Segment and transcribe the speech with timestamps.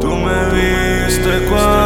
[0.00, 1.83] Tu me viste cuando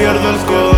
[0.00, 0.69] pierdo el codo.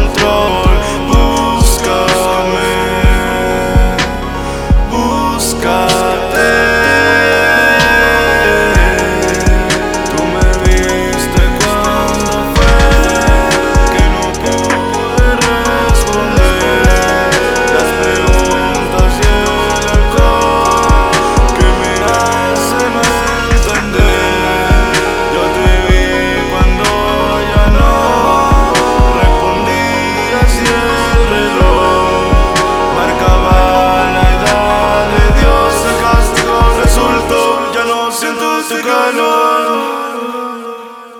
[38.61, 40.22] su calor.